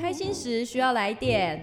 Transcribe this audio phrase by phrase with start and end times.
[0.00, 1.60] 开心时需要来点。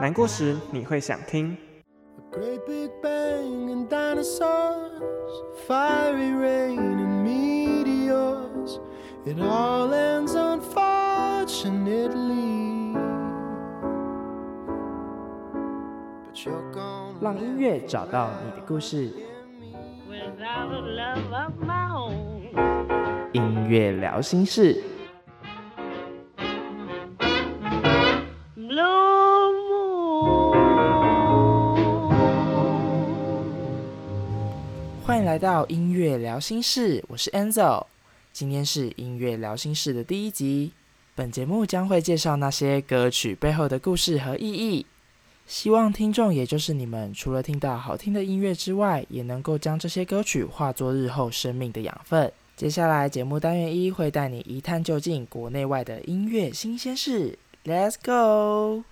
[0.00, 1.56] 难过时你会想听。
[17.20, 19.14] 让音乐找到你的故事。
[23.32, 24.82] 音乐聊心事。
[35.06, 37.84] 欢迎来到音乐聊心事，我是 Enzo。
[38.32, 40.72] 今天是音乐聊心事的第一集。
[41.14, 44.86] 本节目将会介绍那些歌曲背后的故事和意义。
[45.46, 52.32] 希望听众，也就是你们，除了听到好听的音乐之外，也能够将这些歌曲化作日后生命的养分。
[52.56, 58.82] 接下来节目单元一会带你一探究竟国内外的音乐新鲜事，Let's go！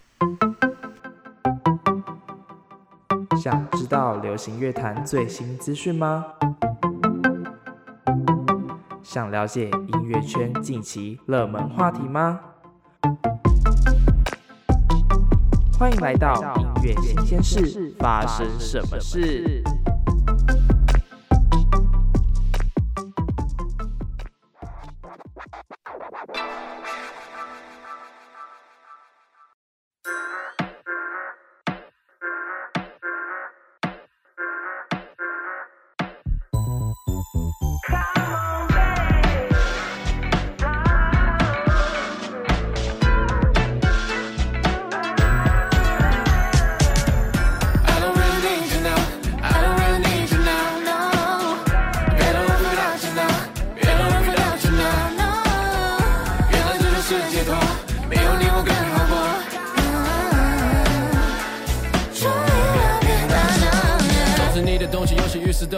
[3.43, 6.27] 想知道流行乐坛最新资讯吗？
[9.13, 12.39] 想了解音乐圈近期热门话题吗？
[15.77, 19.65] 欢迎来到音乐新鲜事，发生什么事？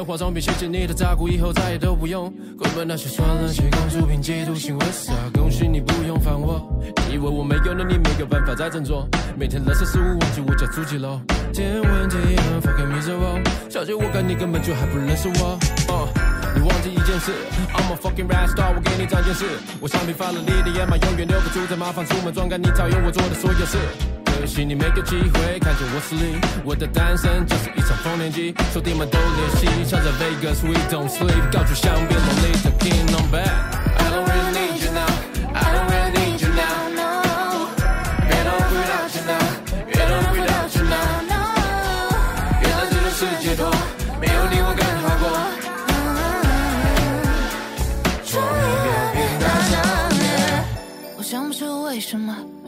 [0.04, 2.32] 化妆品，谢谢你的照顾，以后再也都不用。
[2.58, 5.12] 滚吧那些酸辣血公主凭嫉妒心为啥？
[5.34, 6.60] 恭喜你不用烦我。
[7.08, 9.08] 你以为我没有了你没有办法再振作。
[9.36, 11.20] 每天垃圾食物忘记我家住几楼。
[11.52, 13.70] 天问题一样，Fuck me so well。
[13.70, 15.58] 小姐我看你根本就还不认识我。
[15.88, 16.08] Uh,
[16.54, 17.32] 你忘记一件事
[17.72, 19.44] ，I'm a fucking rap star，我给你长见识。
[19.80, 23.78] 我橡皮发了你的野马，永远留不住在麻烦出门装干你讨厌我做的所有事。
[24.40, 33.81] 可惜你没个机会看见我实力，我的单身就是一场丰年祭，兄弟们都联系，唱着 Vegas we don't sleep，高举香槟，Lonely the king on back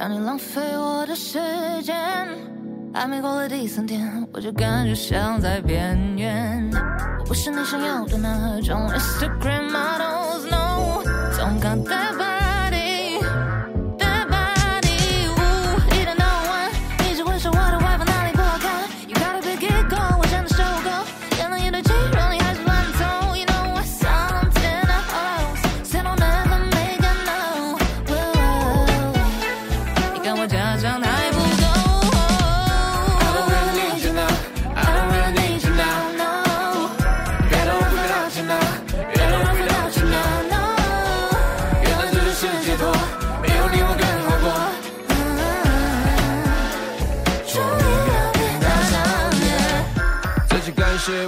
[0.07, 1.41] 让你浪费我的时
[1.83, 1.97] 间，
[2.93, 6.71] 暧昧过了第三天，我就感觉像在边缘。
[7.21, 12.24] 我不是你想要的那种 Instagram models，no，总感觉。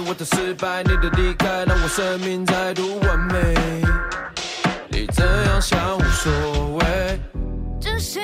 [0.07, 3.53] 我的失败，你的离开，让我生命再度完美。
[4.87, 6.31] 你怎样想无所
[6.77, 7.19] 谓，
[7.77, 8.23] 真心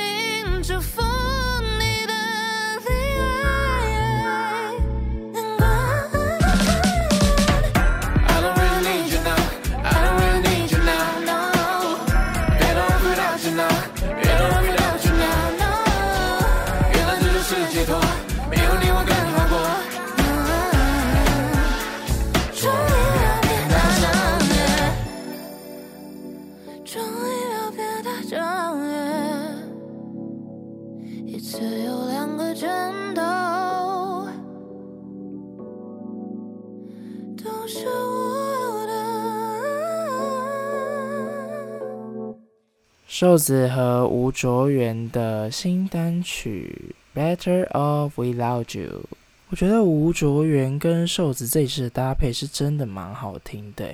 [43.14, 46.96] 瘦子和吴卓源的新单曲
[47.38, 49.02] 《Better Off Without You》，
[49.50, 53.94] 我觉得吴卓源跟瘦子这一次的搭配是真的蛮好听的，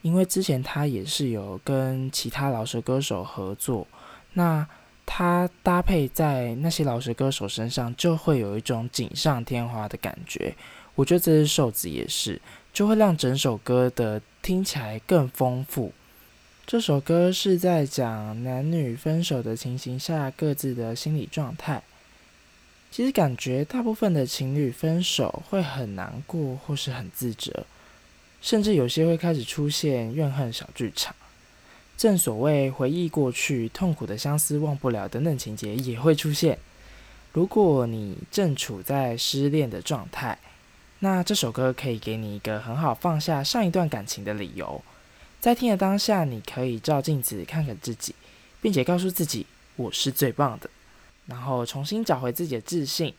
[0.00, 3.86] 因为之前他也是有跟其他老舌歌手合作，
[4.32, 4.66] 那
[5.04, 10.54] 他搭配在那些老舌歌手身上，就会有一种锦上添花的感觉。
[10.94, 12.40] 我觉得这次瘦子也是，
[12.72, 15.92] 就会让整首歌的听起来更丰富。
[16.66, 21.80] 这首歌是在讲男女分手的情形下各自的心理状态。
[22.90, 27.64] 其实感觉大部分的情侣分手会很难过，或是很自责，
[28.42, 31.14] 甚至有些会开始出现怨恨小剧场。
[31.96, 36.58] 正所谓回忆过去，痛苦的相思忘不了等等情节也会出现。
[37.32, 40.36] 如果你正处在失恋的状态，
[40.98, 44.82] 那这首歌可以给你一个很好放下上一段感情的理由。
[45.40, 48.14] 在听的当下，你可以照镜子看看自己，
[48.60, 49.46] 并且告诉自己
[49.76, 50.68] 我是最棒的，
[51.26, 53.14] 然后重新找回自己的自信。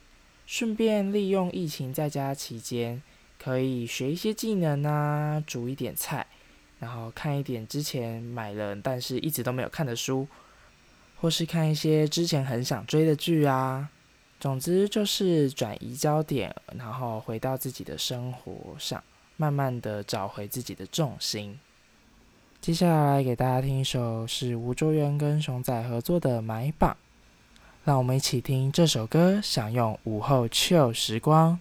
[0.46, 3.02] 顺便利用疫情在家期间，
[3.38, 6.25] 可以学一些技能啊，煮一点菜，
[6.80, 10.28] 然后看一点之前买了但是一直都没有看的书，
[11.19, 13.90] 或是看一些之前很想追的剧啊。
[14.40, 19.04] 总之就是转移焦点，然后回到自己的生活上，
[19.36, 21.60] 慢慢的找回自己的重心。
[22.59, 26.98] 接下来给大家听一首是吴卓源跟熊仔合作的《买榜》，
[27.86, 31.57] 让我们一起听这首歌，享用午后 chill 时光。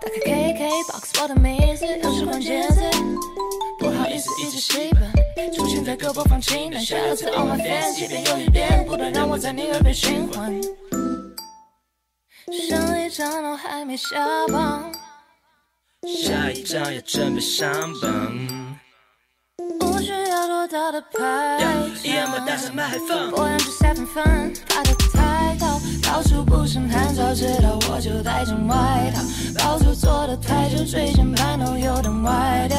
[0.00, 2.82] 打开 KKBOX，我的名字又是关键字，
[3.78, 6.84] 不好意思，一直戏份出现在各播放清单。
[6.84, 10.60] Shout out to all my fans，一遍又一遍，不断让我在你耳边循环。
[12.68, 14.92] 上一张都还没下榜，
[16.02, 17.70] 下一张也准备上
[18.00, 18.78] 榜。
[19.80, 24.82] 不需要多大的排场，一样把大声麦放，不然就三分分，爬
[25.56, 27.14] 到处不胜寒。
[27.14, 29.22] 早知道我就带件外套，
[29.58, 32.78] 包住坐得太久，椎间盘都有点歪掉。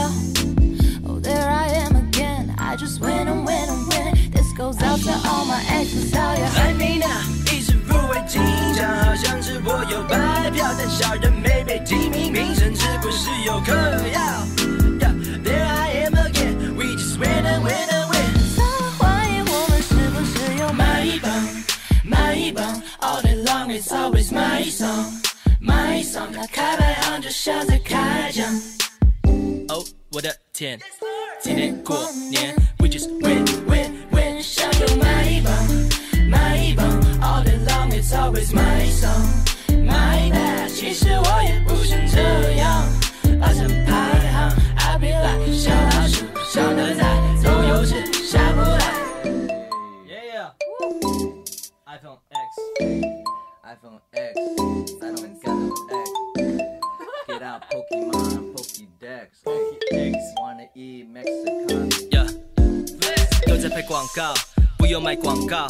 [1.07, 4.31] Oh there I am again, I just win and win and win.
[4.31, 7.21] This goes out to all my exes, how you like me now？
[7.51, 8.41] 一直入围金
[8.75, 13.73] 奖，好像是我有白票，但小人没被提名，名声是不是有嗑
[30.57, 30.79] 我的天，
[31.39, 34.41] 今年过年，We just win, win, win。
[34.41, 35.53] 享有买一棒，
[36.27, 36.83] 买一棒。
[37.21, 39.45] All day long, it's always my song,
[64.17, 64.33] 告，
[64.79, 65.67] 不用卖广告。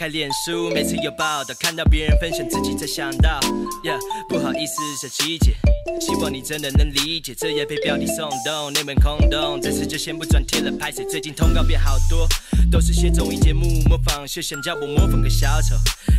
[0.00, 3.38] 开脸书，每次有报道，看到别人分享，自己才想到。
[3.84, 3.98] Yeah，
[4.30, 5.54] 不好意思，小琪姐，
[6.00, 7.34] 希望你真的能理解。
[7.34, 11.04] 这也配标题耸动，内文空洞，这次就先不转贴了，拍摄。
[11.10, 12.26] 最近通告变好多，
[12.72, 15.76] 都是些综艺节目模仿秀，想叫我模仿个小丑。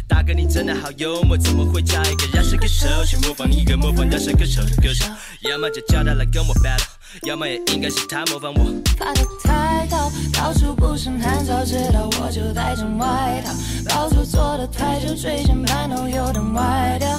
[0.08, 5.06] 大哥，你真的好幽默，怎么会叫一个饶舌歌手去模仿一个模仿饶舌歌手的歌手？
[5.50, 6.86] 要么就叫他来跟我 battle，
[7.24, 8.72] 要么也应该是他模仿我。
[8.96, 13.52] 爬得太高，到处不胜寒，早知道我就带件外套。
[13.90, 17.10] 包租坐的太久，椎间盘都有点歪掉。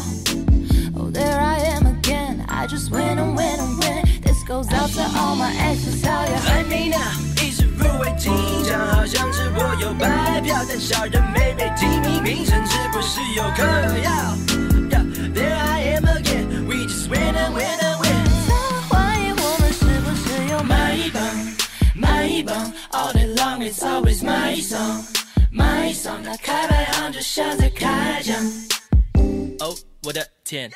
[0.95, 4.03] Oh there I am again, I just win and win and win.
[4.23, 6.99] This goes out to all my exes, all your like me now?
[7.79, 8.33] 入围金
[8.65, 14.72] 奖，好像是我有白票，但小人没被提名，名甚至不是有嗑药。
[27.33, 28.37] 排行就像在开奖。
[29.61, 29.75] 哦，
[30.05, 30.71] 我的天，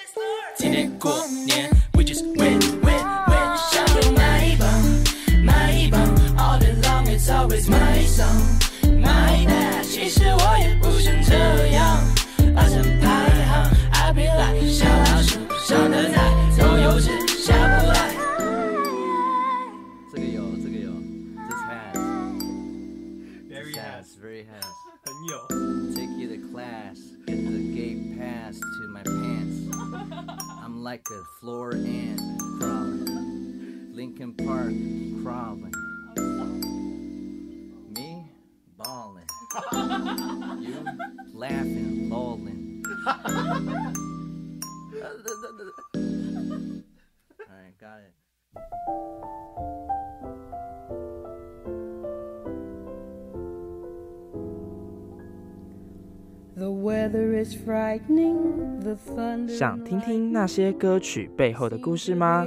[59.56, 62.46] 想听听那些歌曲背后的故事吗？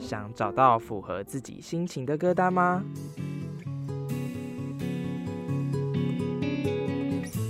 [0.00, 2.82] 想找到符合自己心情的歌单吗？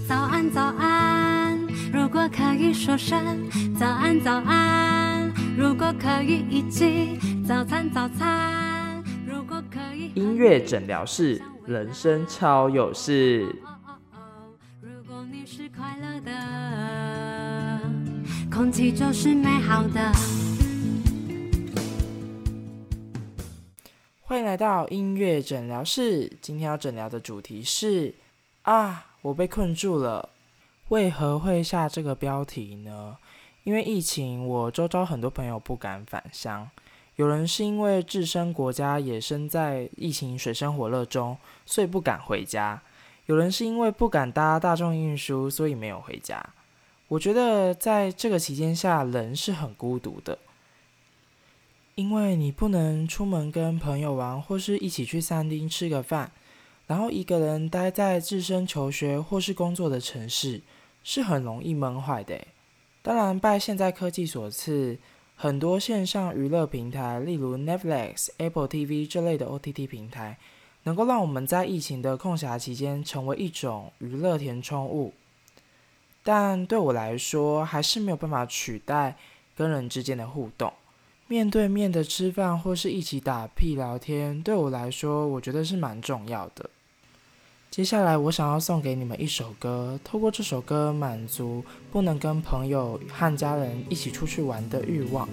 [0.07, 1.59] 早安早安
[1.91, 5.12] 如果可以说声早安早安。
[5.55, 9.05] 如果可以一起早餐，早餐。
[9.27, 13.55] 如果可以音乐诊疗室，人生超有事。
[14.81, 17.81] 如果你是快乐的，
[18.51, 20.11] 空气就是美好的。
[24.23, 26.33] 欢迎来到音乐诊疗室。
[26.41, 28.15] 今天要诊疗的主题是
[28.63, 30.31] 啊，我被困住了。
[30.89, 33.19] 为何会下这个标题呢？
[33.65, 36.69] 因为疫情，我周遭很多朋友不敢返乡。
[37.17, 42.81] 有人是因为置身国家也身在疫情水深火热中，所以不敢回家；
[43.27, 46.45] 有人是因为不敢搭大众运输，所以没有回家。
[47.09, 50.39] 我觉得在这个期间下，人是很孤独的，
[51.95, 56.33] 因为你不能出门跟朋友玩，或是一起去餐厅吃个饭，
[56.87, 60.63] 然后一个人待在自身求学或是工作的城市。
[61.05, 62.39] 是很容易闷坏的。
[63.05, 64.97] 当然，拜现在科技所赐，
[65.35, 70.39] 很多线上娱乐平台，例如 Netflix、Apple TV 这类的 OTT 平台，
[70.85, 75.13] 能够让我们在疫情的空暇期间成为一种娱乐填充物。
[76.23, 79.17] 但对我来说，还是没有办法取代
[79.57, 80.73] 跟人之间的互动，
[81.27, 86.71] 面对面的吃饭或是一起打屁聊天，对我来说，我觉得是蛮重要的。
[87.73, 95.27] 接下来，我想要送给你们一首歌，透过这首歌满足不能跟朋友和家人一起出去玩的欲望。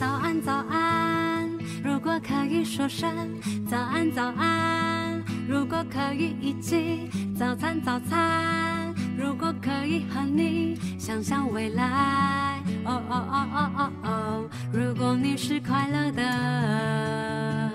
[0.00, 1.46] 早安，早安。
[1.84, 3.28] 如果可以说声
[3.70, 5.22] 早安，早安。
[5.46, 8.71] 如果可以一起早餐，早餐。
[9.16, 14.48] 如果可以和你想象未来，哦哦哦哦哦哦。
[14.72, 17.70] 如果你是快乐的，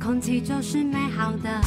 [0.00, 1.60] 空气就是美好的。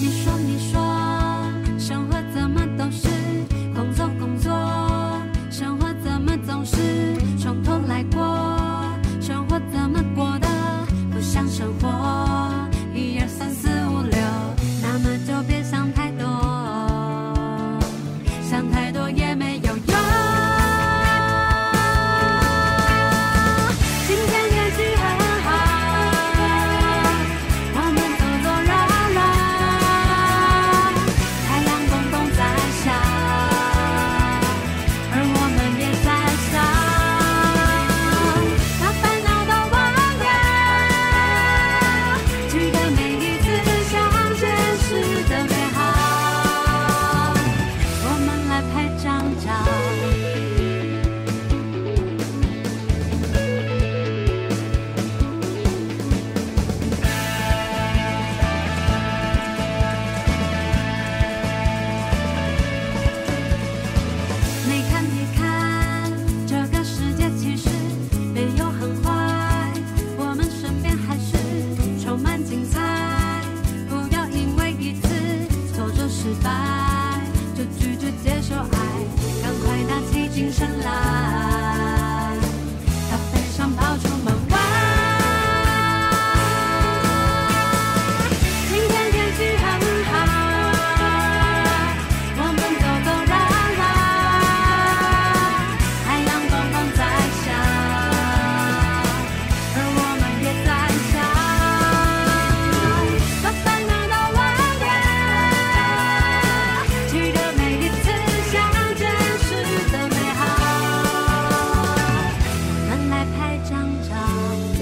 [0.00, 0.77] 你说，你说，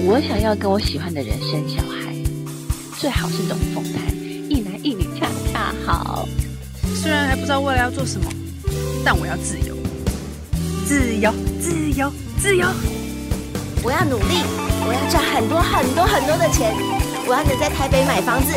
[0.05, 2.15] 我想要跟我喜欢的人生小孩，
[2.97, 3.99] 最好是龙凤胎，
[4.49, 6.27] 一男一女恰恰好。
[6.95, 8.31] 虽然还不知道未来要做什么，
[9.03, 9.75] 但我要自由，
[10.85, 12.65] 自由，自由，自由。
[13.83, 14.43] 我要努力，
[14.85, 16.73] 我要赚很多很多很多的钱，
[17.27, 18.53] 我要能在台北买房子。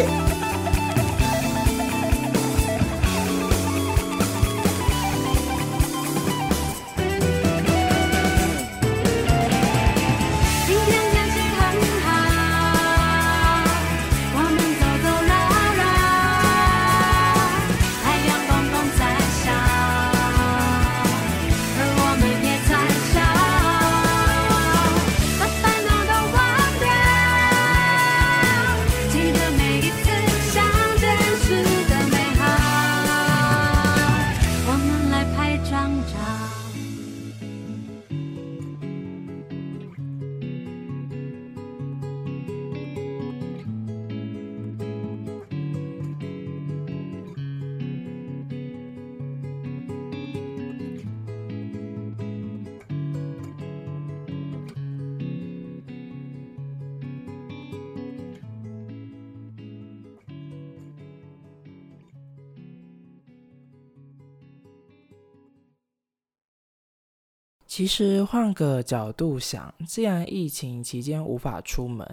[67.80, 72.06] 其实换个角度想，既然疫情期间无法出门，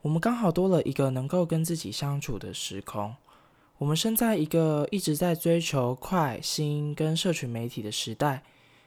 [0.00, 3.14] 我们刚好多了一个能够跟自己相处的时空。
[3.78, 8.42] 我们生在一个一直在追求快、新跟社群媒体的时代，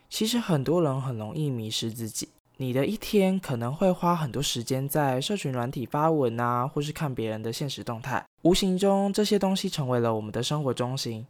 [0.10, 2.28] 其实很多人很容易迷失自己。
[2.58, 11.26] 你的一天可能会花很多时间在社群软体发文啊，或是看别人的现实动态，无形中这些东西成为了我们的生活中心。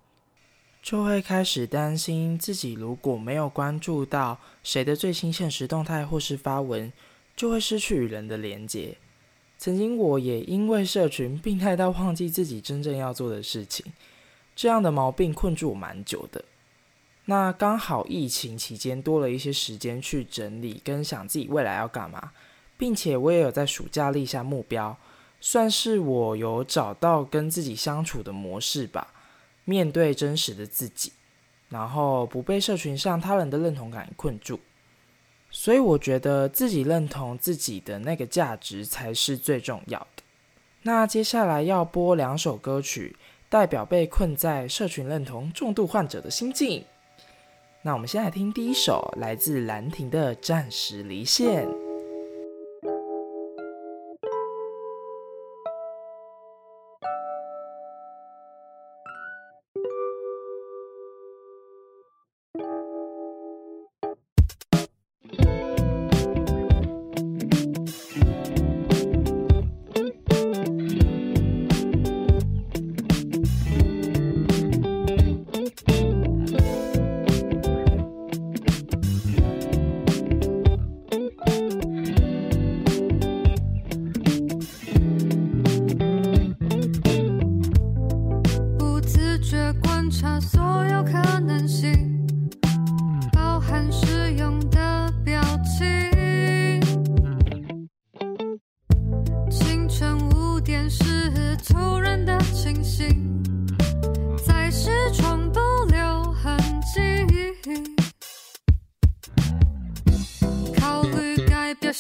[0.86, 6.94] 就会开始担心自己如果没有关注到谁的最新现实动态或是发文，
[7.36, 8.96] 就会失去与人的连接。
[9.58, 13.84] 曾经我也因为社群病态到忘记自己真正要做的事情，
[14.56, 16.46] 这样的毛病困住我蛮久的。
[17.26, 22.32] 那刚好疫情期间多了一些时间去整理跟想自己未来要干嘛，
[22.78, 24.96] 并且我也有在暑假立下目标，
[25.42, 29.08] 算是我有找到跟自己相处的模式吧。
[29.66, 31.12] 面对真实的自己，
[31.70, 34.60] 然后不被社群上他人的认同感困住，
[35.50, 40.24] 所以我觉得自己认同自己的那个价值才是最重要的。
[40.84, 43.16] 那接下来要播两首歌曲，
[43.50, 46.86] 代表被困在社群认同重度患者的心境。
[47.82, 51.68] 那我们先来听第一首，来自兰亭的《暂时离线》。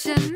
[0.05, 0.34] 又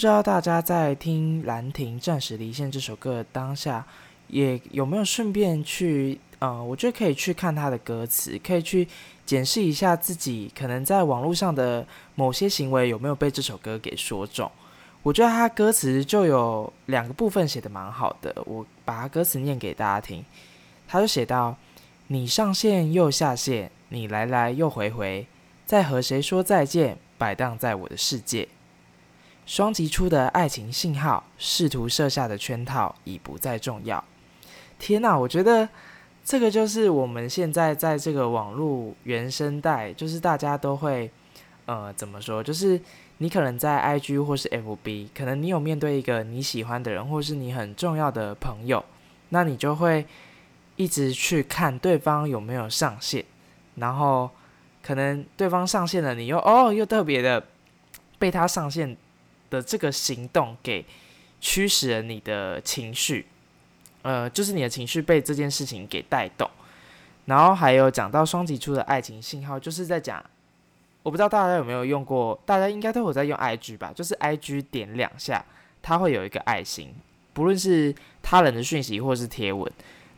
[0.00, 3.84] 不知道大家在听《兰亭暂时离线》这首歌的当下，
[4.28, 8.88] 也有没有顺便去，呃，我觉得可以去看他的歌词，可以去
[9.26, 14.50] 检视一下自己可能在网络上的某些行为有没有被这首歌给说中。
[15.02, 20.24] 我觉得他歌词就有两个部分写得蛮好的，我把他歌词念给大家听。
[20.88, 21.54] 他就写到
[22.08, 25.26] ：“你上线又下线，你来来又回回，
[25.66, 26.96] 在和谁说再见？
[27.18, 28.48] 摆荡在我的世界。”
[29.46, 34.02] 双击出的爱情信号，试图设下的圈套已不再重要。
[34.78, 35.68] 天哪，我觉得
[36.24, 41.10] 这个就是我们现在在这个网络原生代，就是大家都会，
[41.66, 42.42] 呃，怎么说？
[42.42, 42.80] 就是
[43.18, 48.84] 你可能在 IG 或是 FB，可能你有面对一个你喜欢的人，或是你很重要的朋友，
[49.30, 50.06] 那你就会
[50.76, 53.24] 一直去看对方有没有上线，
[53.74, 54.30] 然后
[54.82, 57.44] 可能对方上线了，你又哦，又特别的
[58.18, 58.96] 被他上线。
[59.50, 60.86] 的这个行动给
[61.40, 63.26] 驱使了你的情绪，
[64.02, 66.48] 呃，就是你的情绪被这件事情给带动，
[67.26, 70.24] 然后还有讲到双击出的爱情信号，就是在讲，
[71.02, 75.44] 我不知道大家有没有用过，大家应该都有在用 IG 吧，就是 IG 点两下，
[75.82, 76.94] 它会有一个爱心，
[77.32, 79.70] 不论是他人的讯息或是贴文。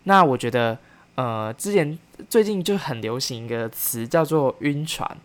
[0.04, 0.76] 那我觉得，
[1.14, 1.96] 呃，之前
[2.28, 5.16] 最近就很流行一个词叫做晕船。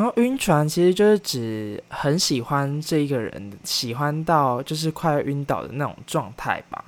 [0.00, 6.82] 然后晕船其实就是指很喜欢这一个人，喜欢到就是快要晕倒的那种状态吧。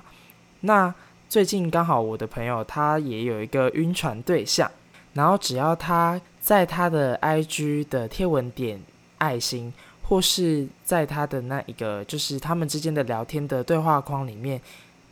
[0.61, 0.91] 那
[1.29, 4.67] 最近刚好我的朋友他也有一个晕船对象，
[5.13, 8.81] 然后只要他在他的 IG 的贴文点
[9.19, 9.71] 爱心，
[10.01, 14.59] 或是在他的那一个就是他们之间的聊天的对话框里面，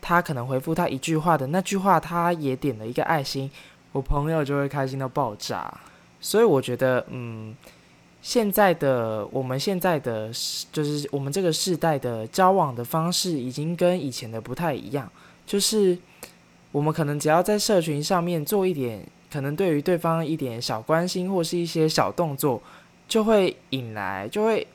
[0.01, 3.51] 他可能回复他一句话的那句话，他也点了一个爱心，
[3.91, 5.71] 我朋友就会开心到爆炸。
[6.19, 7.55] 所以我觉得，嗯。
[8.21, 10.31] 现在的我们现在的
[10.71, 15.11] 就是我们这个世代的交往的方式已经跟以前的不太一样，
[15.45, 15.97] 就是
[16.71, 22.61] 我们可能只要在社群上面做一点，可能对于对方一点小关心或是一些小动作，
[23.07, 24.67] 就会引来就会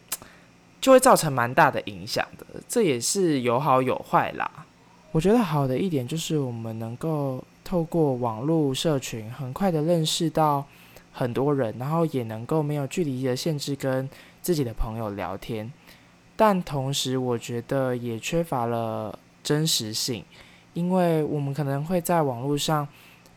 [0.80, 2.44] 就会造成蛮大的影响的。
[2.68, 4.50] 这也是有好有坏啦。
[5.12, 10.64] 我觉得好的一点就是我们能够透过网络社群很快的认识到。
[11.18, 14.06] 很多人，然后也能够没有距离的限制跟
[14.42, 15.72] 自己的朋友聊天，
[16.36, 20.22] 但同时我觉得也缺乏了真实性，
[20.74, 22.86] 因为我们可能会在网络上，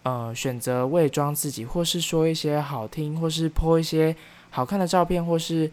[0.04, 4.13] 呃，选择伪装自己，或是说一些好听，或是 po 一些
[4.50, 5.72] 好看的照片，或是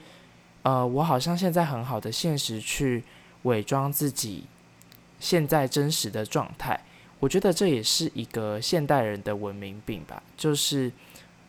[0.62, 3.02] 呃，我好像现在很好的现实去
[3.42, 4.44] 伪装自己
[5.18, 6.80] 现在真实的状态。
[7.18, 10.92] 我觉得这也是一个现代人的文明病吧，就是。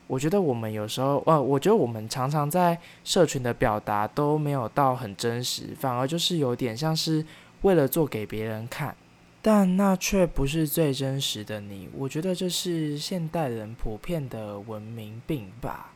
[0.07, 7.23] 我觉得我们有时候，呃，我觉得我们常常在社群的表达都没有到很真实，反而就是有点像是
[7.63, 8.95] 为了做给别人看，
[9.41, 11.89] 但那却不是最真实的你。
[11.93, 15.91] 我觉得这是现代人普遍的文明病吧。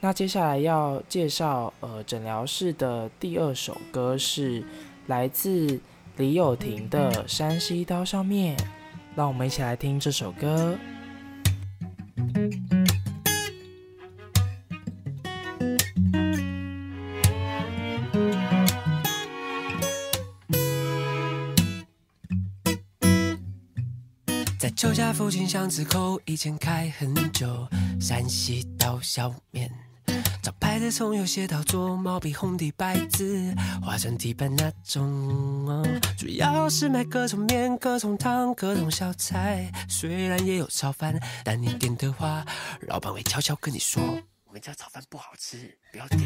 [0.00, 4.62] 那接下来要介绍，呃，诊疗室的第二首歌是
[5.06, 5.80] 来自
[6.18, 8.54] 李友廷的《山西刀削面》，
[9.14, 10.76] 让我们一起来听这首歌。
[24.76, 27.66] 旧家附近巷子口，以前开很久。
[27.98, 29.72] 山西刀削面，
[30.42, 35.82] 招牌的葱油写到做毛笔红底白字，画成地板那种。
[36.18, 39.72] 主要是卖各种面、各种汤、各种小菜。
[39.88, 42.44] 虽然也有炒饭，但你点的话，
[42.82, 44.02] 老板会悄悄跟你说，
[44.44, 46.20] 我们家炒饭不好吃，不要点。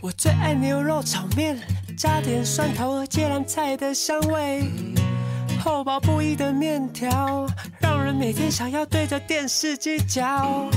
[0.00, 1.58] 我最爱牛肉炒面，
[1.98, 4.70] 加点蒜头和芥蓝菜的香味。
[5.64, 7.46] 厚薄不一的面条，
[7.80, 10.68] 让人每天想要对着电视机嚼。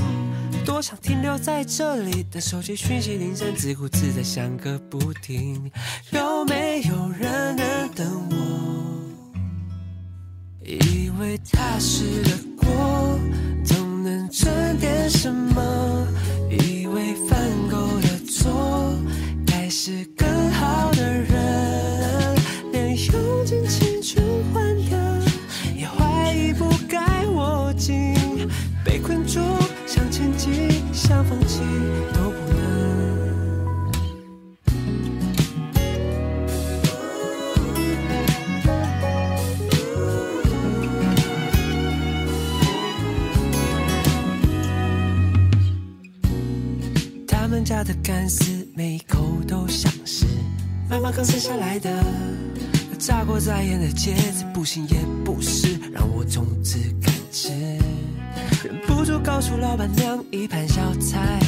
[0.64, 5.70] 多想停留在这里，但手机讯息铃声自顾自的响个不停。
[6.12, 8.36] 有没有人能等我？
[10.64, 13.20] 以为踏实的过，
[51.18, 51.90] 刚生下来的，
[52.96, 57.50] 炸过再演的茄子，不行也不是，让我从此开始，
[58.62, 61.40] 忍不住告诉老板娘一盘小菜，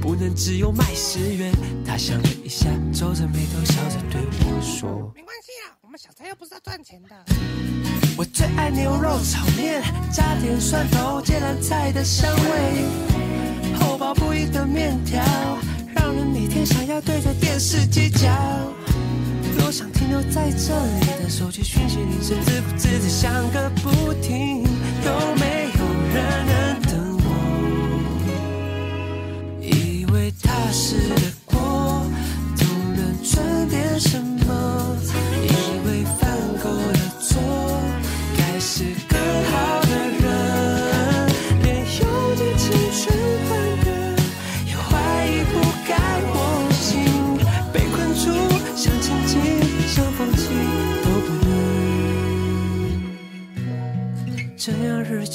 [0.00, 1.52] 不能只有卖十元。
[1.84, 7.14] 她想了一下，皱着眉头笑着对我说：“没关系啊，我们小菜又不是要赚钱的。”
[8.16, 15.22] 我最爱牛肉炒面，加点蒜头，芥蓝菜的香味，厚薄不一的面条。
[15.94, 18.28] 让人每天想要对着电视机叫。
[19.58, 24.62] 多想停留在这里的手机讯息铃声，自顾自的响个不停。
[25.04, 25.80] 有没有
[26.14, 26.92] 人能等
[27.24, 27.26] 我？
[29.60, 31.14] 以为踏实的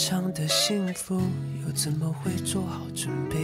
[0.09, 1.19] 常的幸福，
[1.65, 3.35] 又怎么会做好准备？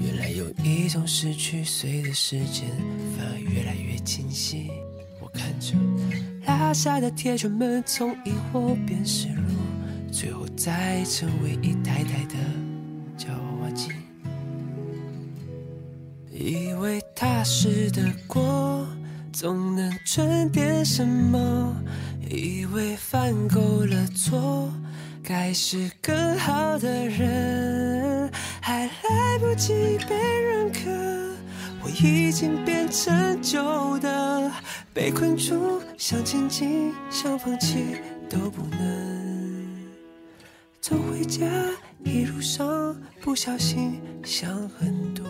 [0.00, 2.70] 原来有一种失去，随着时间
[3.14, 4.70] 反而越来越清晰。
[5.20, 5.74] 我看着
[6.46, 9.54] 拉下的铁圈们，从疑惑变失落，
[10.10, 13.90] 最后再成为一台台的娃娃机。
[16.32, 18.88] 以为踏实的过，
[19.34, 21.76] 总能赚点什么。
[22.28, 24.68] 以为犯够了错，
[25.28, 30.88] 该是更好的人，还来不及被认可，
[31.82, 34.52] 我已经变成旧的，
[34.94, 37.96] 被困住，想前进，想放弃
[38.30, 39.84] 都不能。
[40.80, 41.44] 走回家，
[42.04, 45.26] 一路上不小心想很多。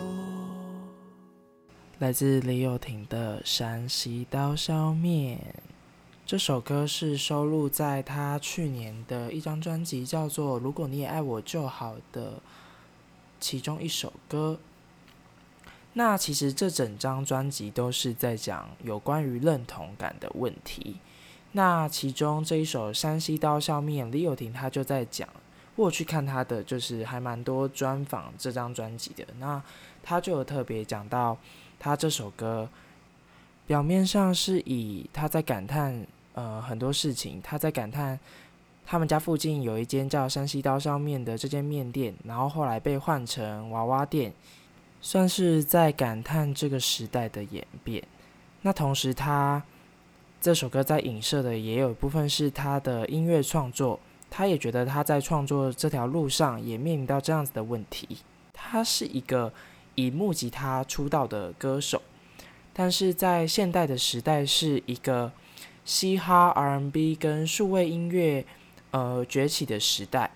[1.97, 5.39] 来自李友廷的《山西刀削面》。
[6.27, 12.33] 这首歌是收录在他去年的一张专辑，叫做《如果你也爱我就好》的
[13.39, 14.59] 其中一首歌。
[15.93, 20.97] 那其实这整张专辑都是在讲有关于认同感的问题。
[21.53, 25.29] 那其中这一首《山西刀削面》，李友廷他就在讲，
[25.77, 29.25] 我去看他的就是还蛮多专访这张专辑的。
[29.39, 29.63] 那
[30.03, 31.37] 他就有特别讲到，
[31.79, 32.67] 他这首歌
[33.65, 36.05] 表面上是以他在感叹。
[36.37, 38.19] 呃，很多事情，他在感叹，
[38.85, 44.31] 他们家附近有一间叫山西刀削面的这间面店，然后后来被换成娃娃店，
[45.01, 48.03] 算是在感叹这个时代的演变。
[48.61, 49.63] 那同时他，
[50.39, 58.19] 这首歌在影射的也有一部分是他的音乐创作，他也觉得他在创作这条路上也面临到这样子的问题。
[58.53, 59.51] 他是一个
[59.95, 61.99] 以木吉他出道的歌手，
[62.73, 65.31] 但是在现代的时代是一个。
[65.87, 68.45] 嘻哈、R&B 跟数位音乐，
[68.91, 70.29] 呃，崛起的时代。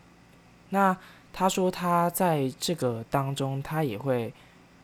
[0.69, 0.95] 那
[1.33, 4.33] 他说他在这个当中，他也会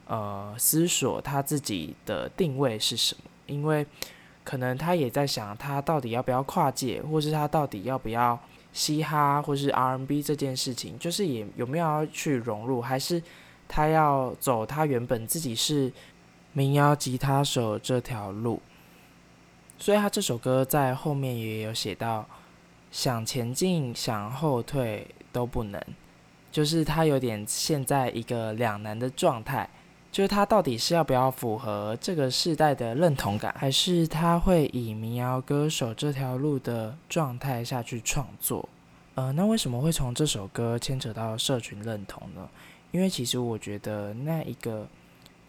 [0.07, 3.85] 呃思索他自己的定位是什么，因为
[4.43, 8.37] 可能他也在想，他到底要不要跨界，或是他到底要不要
[8.73, 13.23] 嘻哈或是 R&B 这件事情，就是也有没有要去融入，还是
[13.69, 15.89] 他要走他原本自己是
[16.51, 18.61] 民谣吉他手这条路。
[19.79, 22.25] 所以他这首歌在后面也有写到，
[22.91, 25.81] 想前进、想后退都不能，
[26.51, 29.69] 就是他有点陷在一个两难的状态，
[30.11, 38.67] 就是他到底是要不要符合这个世代的认同感，还是他会以民谣歌手这条路的状态下去创作？
[39.13, 42.49] 呃，那为什么会从这首歌牵扯到社群认同呢？
[42.91, 44.87] 因为其实我觉得那一个。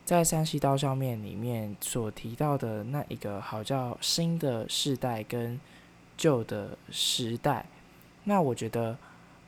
[0.09, 5.61] 在山西刀削面里面所提到的那一个好叫新的世代跟
[6.17, 7.67] 旧的时代，
[8.25, 8.97] 那我觉得，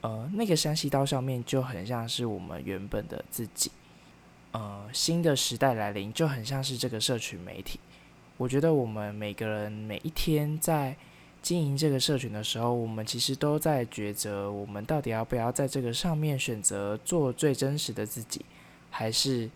[0.02, 3.70] 呃，那个山西刀削面就很像是我们原本的自己，
[4.52, 7.80] 呃，新的时代来临就很像是这个社群媒体。
[8.36, 10.94] 我觉得我们每个人每一天在
[11.40, 18.44] 经营这个社群的时候，我们其实都在抉择，我们到底要不要在这个上面选择做最真实的自己，
[18.90, 19.48] 还是。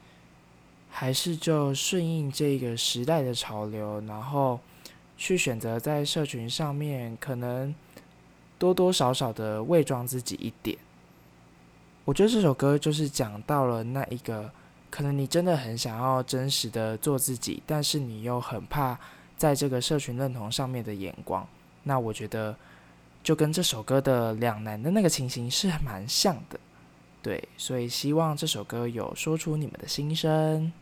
[0.96, 4.60] 还是就顺应这个时代的潮流，然后
[5.16, 7.74] 去选择在社群上面可能
[8.60, 10.78] 多多少少的伪装自己一点。
[12.04, 14.48] 我觉得这首歌就是讲到了那一个，
[14.88, 18.96] 可能你真的很想要真实的做自己，但是你又很怕
[19.36, 21.44] 在这个社群认同上面的眼光。
[21.82, 22.54] 那我觉得
[23.20, 26.60] 就跟这首歌的两难的那个情形是蛮像的，
[27.20, 30.72] 对，所以希望这首歌有说出你们的心声。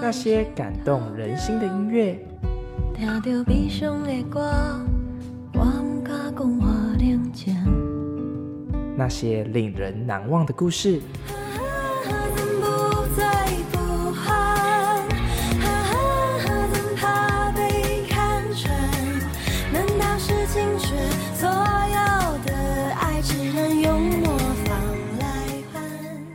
[0.00, 2.18] 那些感动人心的音乐，
[8.96, 11.00] 那些令人难忘的故事。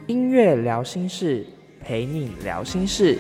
[0.06, 1.46] 音乐聊心事，
[1.82, 3.18] 陪你聊心事。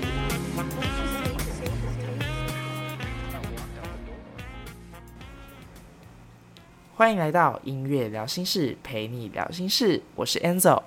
[7.04, 10.02] 欢迎来到音乐聊心事，陪你聊心事。
[10.16, 10.84] 我是 Enzo。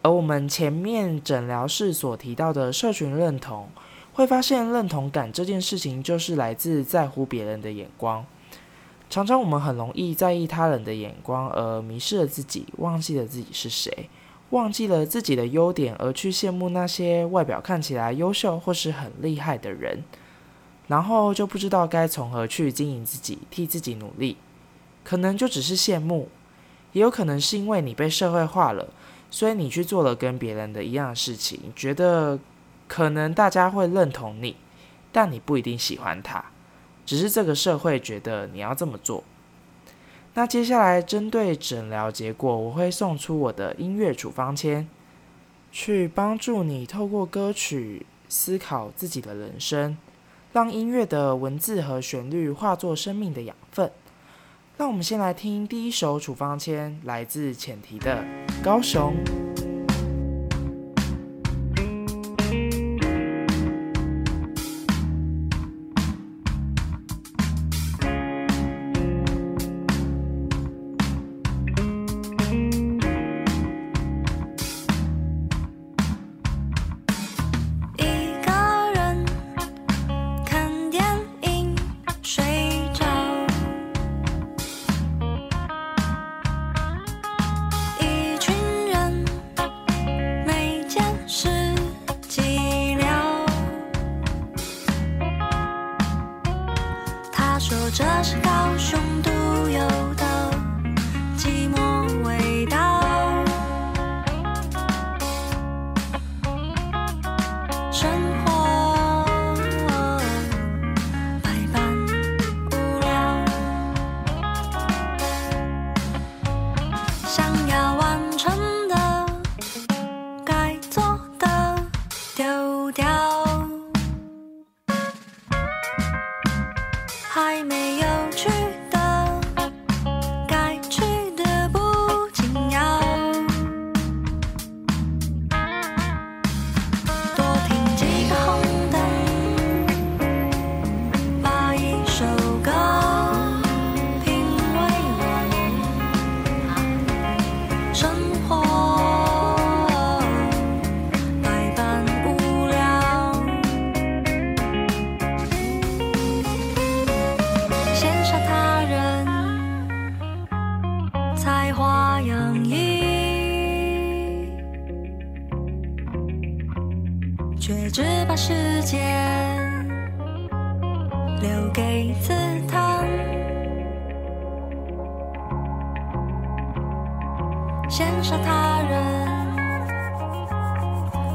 [0.00, 3.68] 而我们前面诊疗室所提到的社群认同，
[4.12, 8.24] 会发现认同感这件事情，就是来自在乎别人的眼光。
[9.10, 14.08] 常常我们很容易在意他人的眼光，而迷失了自己，忘记了自己是谁。
[14.50, 20.04] 忘记了自己的优点，而去羡慕那些外表看起来优秀或是很厉害的人，
[20.86, 24.36] 然后就不知道该从何去经营自己，替自己努力。
[25.08, 26.28] 可能就只是羡慕，
[26.92, 28.86] 也有可能是因为你被社会化了，
[29.30, 32.38] 所以你去做了跟别人的一样的事情，觉得
[32.86, 34.54] 可能大家会认同你，
[35.10, 36.44] 但你不一定喜欢他，
[37.06, 39.24] 只是这个社会觉得你要这么做。
[40.34, 44.86] 那接下来针对诊疗结果，我会送出我的音乐处方签，
[45.72, 49.96] 去帮助你透过歌曲思考自己的人生，
[50.52, 53.90] 让音乐的文字和旋律化作生命的养分。
[54.80, 58.24] 那我们先来听第一首处方签，来自浅提的
[58.64, 59.12] 《高雄》。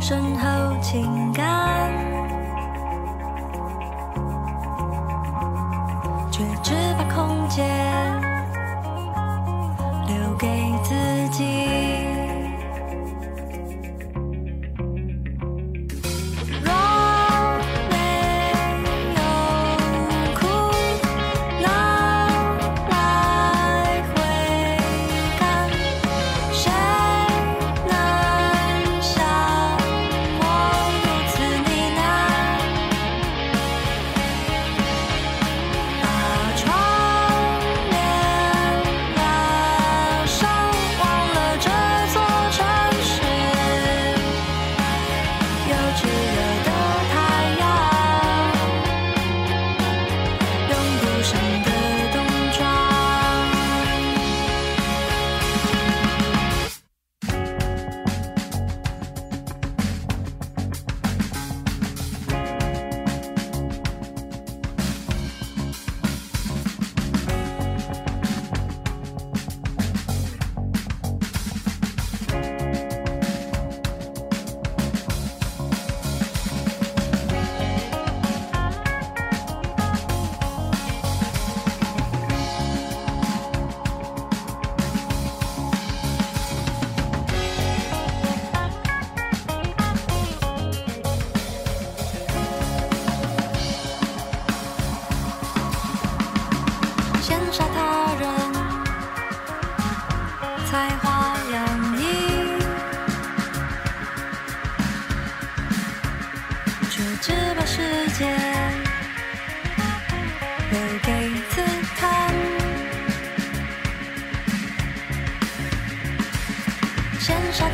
[0.04, 2.13] 身后情感。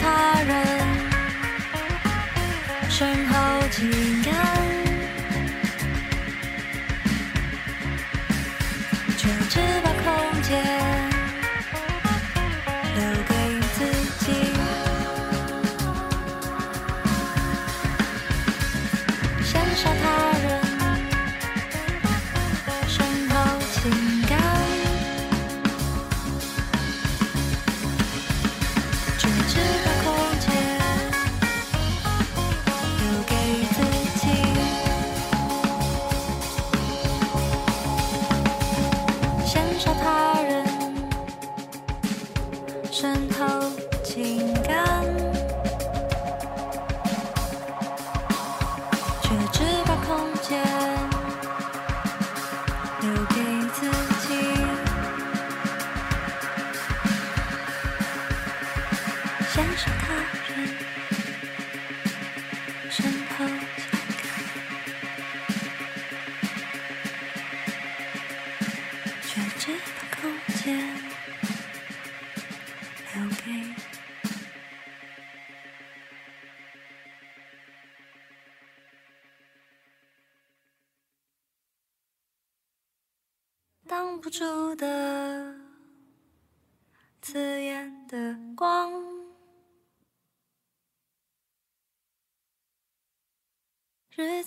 [0.01, 0.53] 他人，
[2.89, 3.48] 身后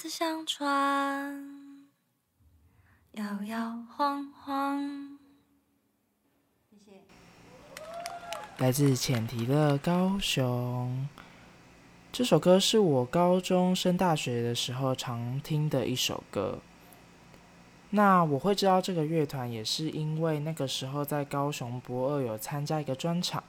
[0.03, 1.78] 子像船，
[3.12, 5.16] 摇摇晃晃。
[6.68, 7.00] 谢谢。
[8.59, 11.09] 来自浅提的高雄，
[12.11, 16.59] 这首歌是我高中升大学的时候常听的一首歌。
[17.90, 23.44] 那我会知道这个乐团，也是因为那个时候在高雄博二有参加一个专场，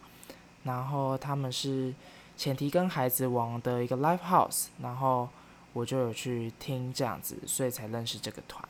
[0.62, 1.96] 然后他们是
[2.38, 5.28] 浅提跟孩子王的一个 live house，然后
[5.74, 8.64] 我就有去听这样子，所以才认识这个团。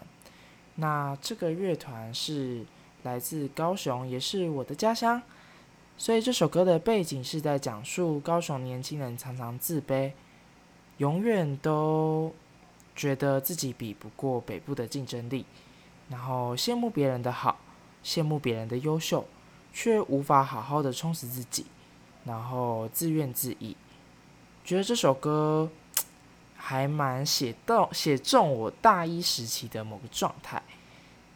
[0.75, 2.65] 那这个乐团是
[3.03, 5.21] 来自高雄，也是我的家乡，
[5.97, 10.13] 所以这首歌的背景是在讲述高雄年轻人常常自卑，
[10.97, 12.33] 永远都
[12.95, 15.45] 觉得自己比不过北部的竞争力。
[16.09, 17.57] 然后羡慕别人的好，
[18.03, 19.25] 羡慕别人的优秀，
[19.71, 21.65] 却无法好好的充实自己，
[22.25, 23.75] 然后自怨自艾。
[24.63, 25.69] 觉得这首歌
[26.63, 30.63] 还蛮写到写中我大一时期的某个状态。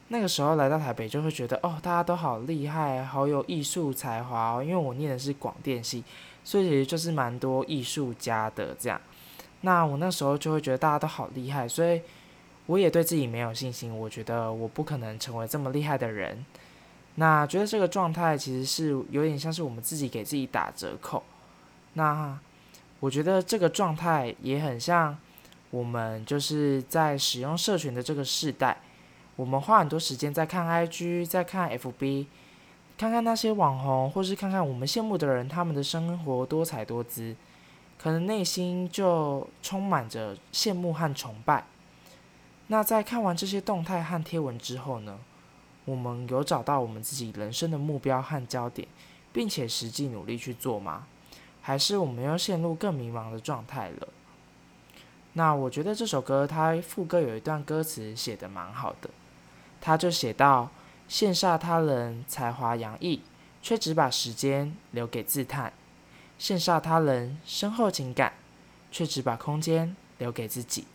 [0.08, 4.64] 那个时候来到台北，就会觉得哦，大家都好厉害，好有艺术才华哦。
[4.64, 6.02] 因为我念的是广电系，
[6.46, 9.02] 所以其实就是蛮多艺术家的这样。
[9.62, 12.02] 那我那时候就会觉得大家都好厉害，所以。
[12.68, 16.46] 我也对自己没有信心，我觉得我不可能成为这么厉害的人。
[17.16, 21.24] 那觉得这个状态其实是有点像是我们自己给自己打折扣。
[21.94, 22.38] 那
[23.00, 25.18] 我觉得这个状态也很像
[25.70, 28.78] 我们就是在使用社群的这个时代，
[29.36, 32.26] 我们花很多时间在看 IG，在看 FB，
[32.98, 37.36] 看看那些网红，或是看看我们羡慕的人，他们的生活多彩多姿，
[38.00, 41.66] 可能内心就充满着羡慕和崇拜。
[42.68, 45.20] 那在看完这些动态和贴文之后呢，
[45.86, 48.88] 我们有找到我们自己人生的目标和焦点，
[49.32, 51.06] 并且实际努力去做吗？
[51.68, 54.08] 还是我们又陷入更迷茫的状态了？
[55.34, 59.10] 那我觉得这首歌它副歌有一段歌词写得蛮好的，
[59.82, 60.72] 他就写到：
[61.10, 63.22] 羡煞他人才华洋溢，
[63.62, 65.74] 却只把时间留给自叹；
[66.40, 68.32] 羡煞他人深厚情感，
[68.90, 70.88] 却只把空间留给自己。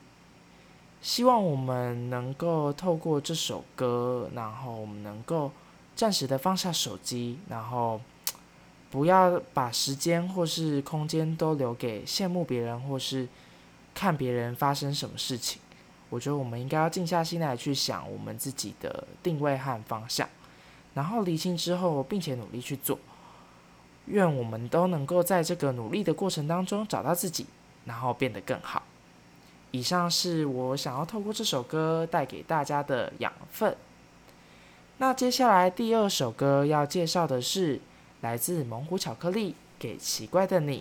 [1.03, 5.53] 希望我们能够透过这首歌，然后我们能够
[5.95, 8.01] 暂时的放下手机，然后
[8.93, 13.27] 不要把时间或是空间都留给羡慕别人或是
[13.95, 15.63] 看别人发生什么事情。
[16.11, 20.29] 我觉得我们应该要静下心来去想我们自己的定位和方向，
[20.93, 22.99] 然后理清之后，并且努力去做。
[24.07, 27.47] 愿我们都能够在这个努力的过程当中找到自己，
[27.87, 28.83] 然后变得更好。
[29.71, 33.75] 以上是我想要透过这首歌带给大家的养分。
[34.99, 37.81] 那接下来第二首歌要介绍的是
[38.23, 39.51] 来自猛虎巧克力
[39.81, 40.79] 《给奇怪的你》，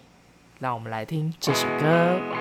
[0.59, 2.40] 让我们来听这首歌。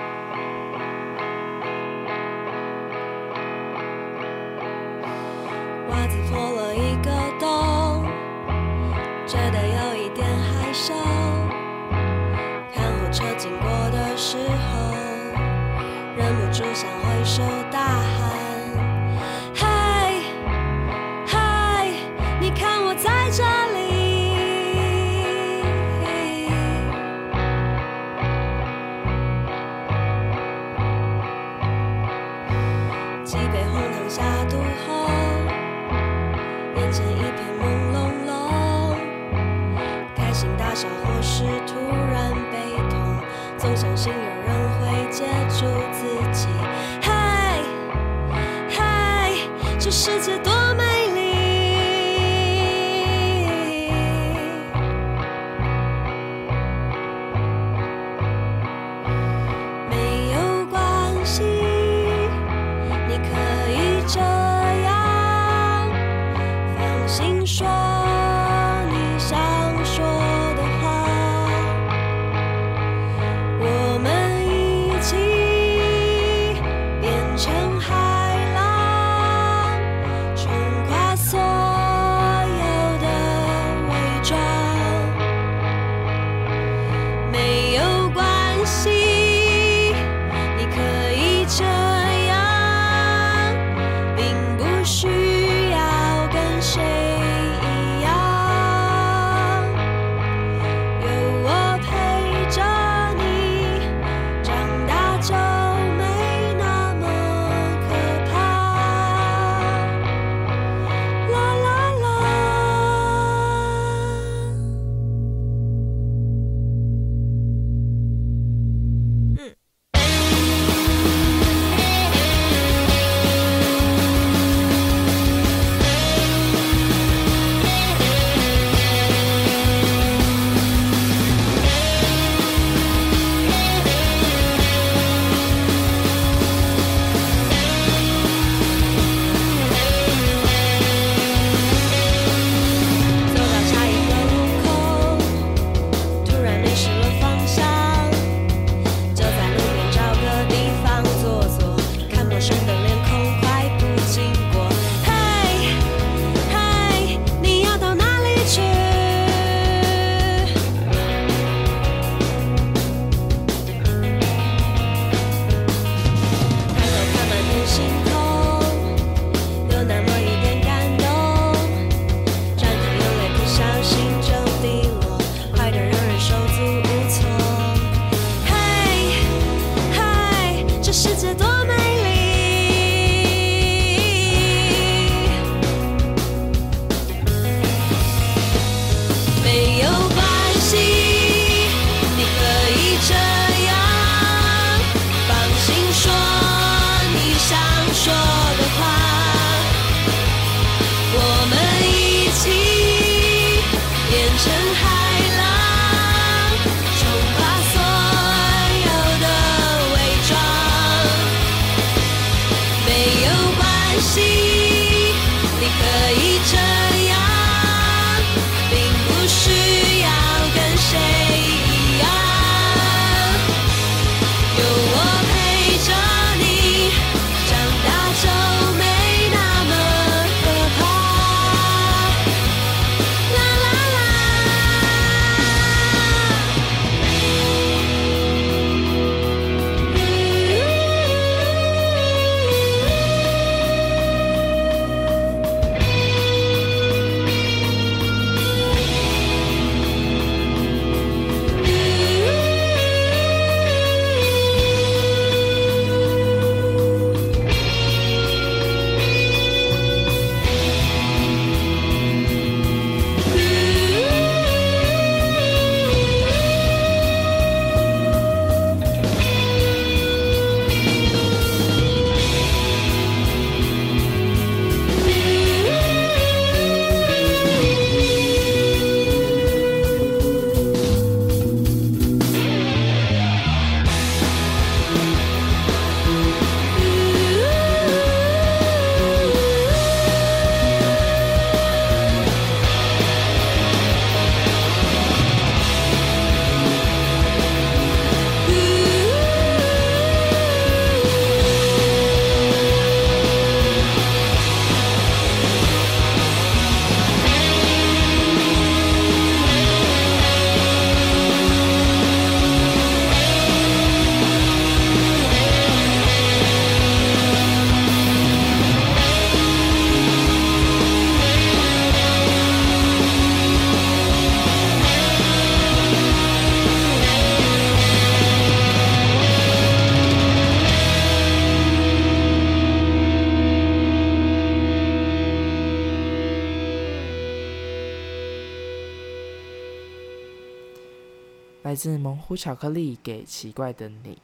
[342.35, 344.17] 巧克力给奇怪的你。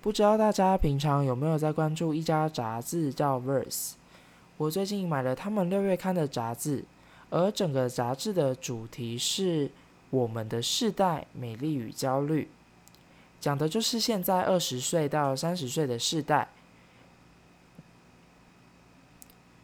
[0.00, 3.92] 不知道大家平常有没有在关注一家杂志叫 Verse？
[4.56, 6.84] 我最近买了他们六月刊的杂志，
[7.30, 9.70] 而整个杂志的主题是
[10.10, 12.48] 我们的世代美丽与焦虑，
[13.40, 16.48] 讲的就是现在二十岁到三十岁的世代。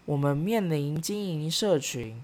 [0.06, 2.22] 我们面临经营社群，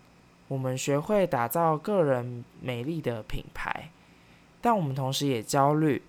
[0.48, 3.90] 我们学会打造个人美丽的品牌，
[4.64, 6.00] 但我们同时也焦虑，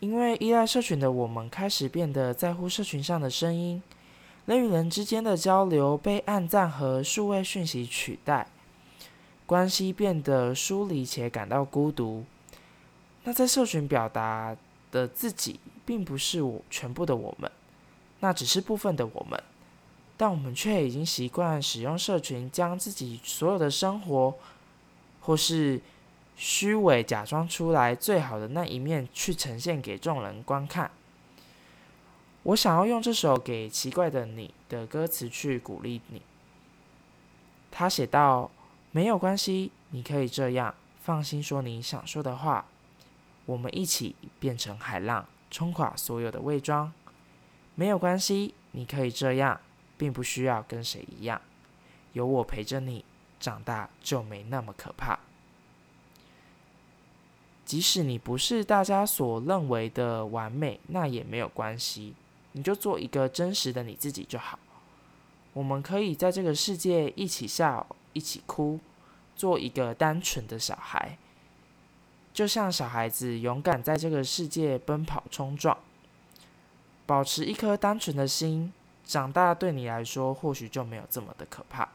[0.00, 3.82] 因为依赖社群的我们开始变得在乎社群上的声音，
[4.44, 8.46] 人与人之间的交流被暗赞和数位讯息取代，
[9.46, 12.22] 关系变得疏离且感到孤独。
[13.24, 14.54] 那在社群表达
[14.90, 17.50] 的自己，并不是我全部的我们，
[18.20, 19.42] 那只是部分的我们。
[20.18, 24.34] 但我们却已经习惯使用社群，将自己所有的生活，
[25.22, 25.80] 或是
[26.36, 30.90] 虚伪假装出来最好的那一面，去呈现给众人观看。
[32.42, 36.22] 我想要用这首《给奇怪的你》的歌词去鼓励你。
[37.70, 38.50] 他写道
[38.90, 42.66] ：“没有关系，你可以这样放心说你想说的话。
[43.46, 46.92] 我们一起变成海浪，冲垮所有的伪装。
[47.74, 49.60] 没有关系，你可以这样。”
[49.98, 51.40] 并不需要跟谁一样，
[52.12, 53.04] 有我陪着你，
[53.38, 55.16] 长大就没那么可怕。
[57.64, 62.14] 即使你不是大家所认为的完美，那也没有关系，
[62.52, 64.58] 你就做一个真实的你自己就好。
[65.52, 68.80] 我们可以在这个世界一起笑，一起哭，
[69.36, 71.16] 做一个单纯的小孩，
[72.32, 75.78] 就像小孩子勇敢在这个世界奔跑冲撞，
[77.06, 78.72] 保持一颗单纯的心。
[79.04, 81.88] 长大对你来说，或许就没有这么的可怕。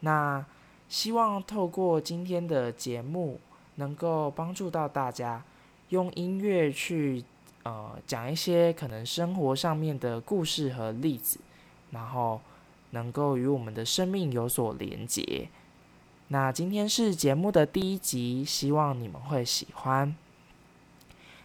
[0.00, 0.44] 那
[0.88, 3.40] 希望透过今天的节目，
[3.76, 5.42] 能够帮助到大家，
[5.88, 7.24] 用音乐去
[7.62, 11.38] 呃讲一些可能生活上面的故事和例子，
[11.92, 12.40] 然后
[12.90, 15.48] 能够与我们的生命有所连结。
[16.28, 20.14] 那今天是节目的第一集，希望你们会喜欢。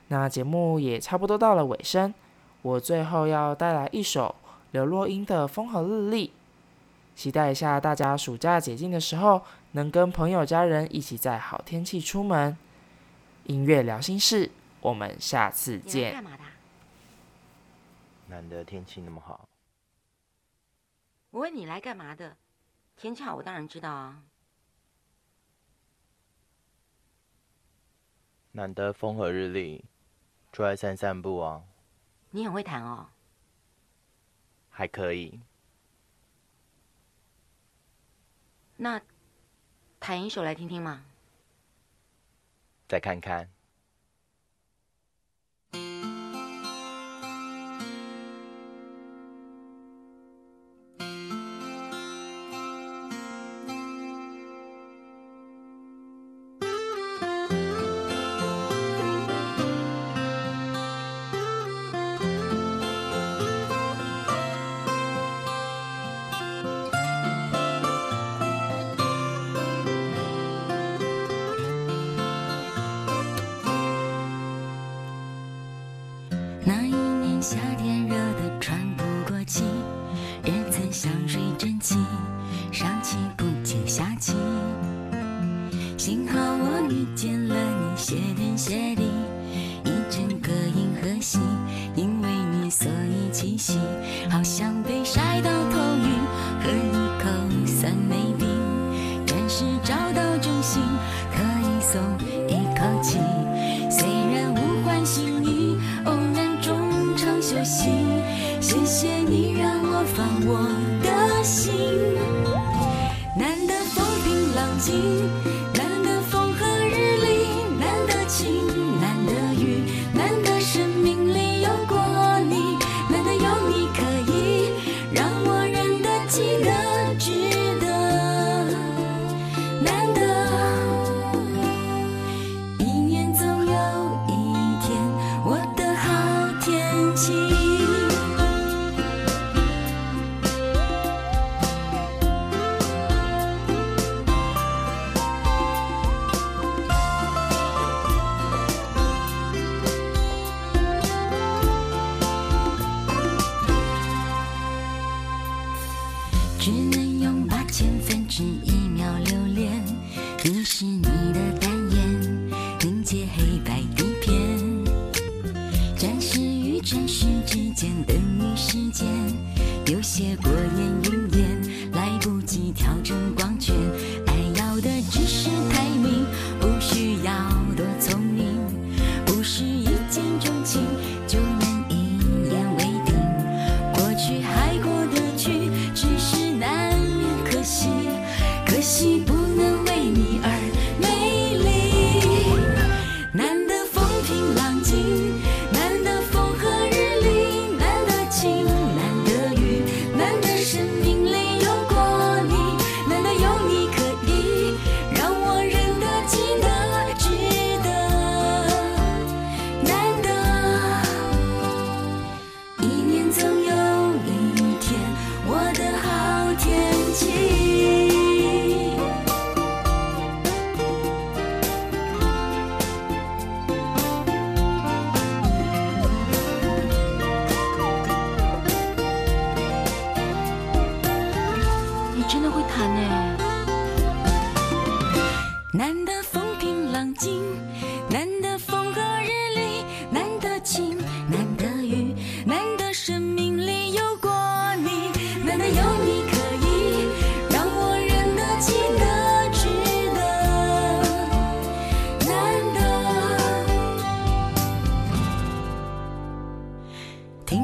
[0.07, 2.13] 那节目也差不多到了尾声，
[2.63, 4.35] 我最后要带来一首。
[4.71, 6.27] 刘若英的《风和日丽》，
[7.13, 9.41] 期待一下大家暑假解禁的时候，
[9.73, 12.57] 能跟朋友家人一起在好天气出门。
[13.45, 14.51] 音乐聊心事，
[14.81, 16.13] 我们下次见。
[16.13, 16.43] 干嘛的？
[18.27, 19.47] 难得天气那么好。
[21.31, 22.37] 我问你来干嘛的？
[22.97, 24.23] 天气好，我当然知道啊。
[28.51, 29.85] 难得风和日丽，
[30.51, 31.63] 出来散散步啊。
[32.31, 33.09] 你很会弹哦。
[34.69, 35.39] 还可以，
[38.77, 39.01] 那
[40.01, 41.03] 弹一首来听听嘛？
[42.87, 43.47] 再看看。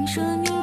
[0.08, 0.57] 说明。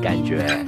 [0.00, 0.59] 感觉。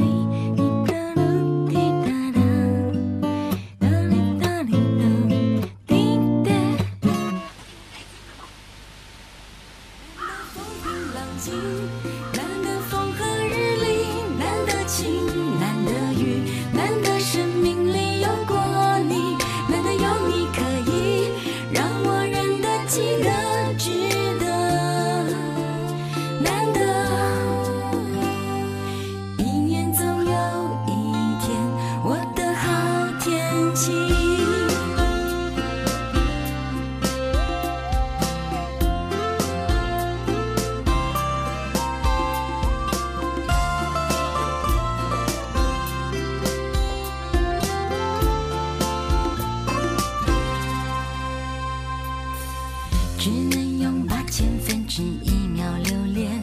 [53.25, 56.43] 只能用八千分之一秒留恋，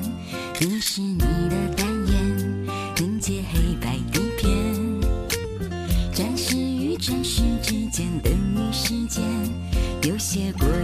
[0.61, 2.65] 凝视你的单眼，
[2.95, 4.47] 凝结黑白底片。
[6.13, 9.21] 战士与战士之间等于时间，
[10.03, 10.78] 有些过。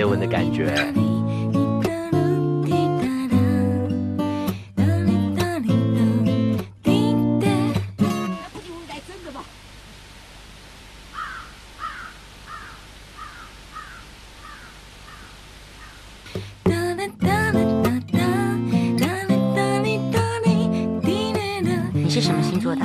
[0.00, 0.64] 接吻的感觉。
[21.92, 22.82] 你是什么星座的？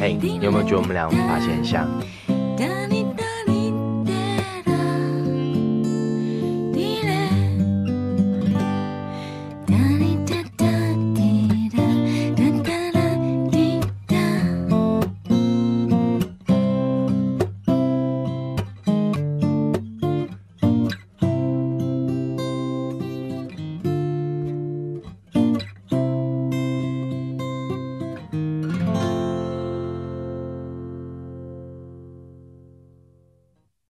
[0.00, 1.88] 哎，有没有觉得我们俩发型很像？